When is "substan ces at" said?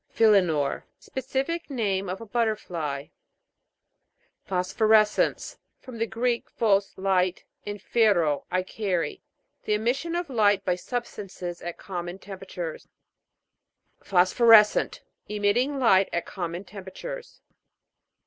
10.73-11.77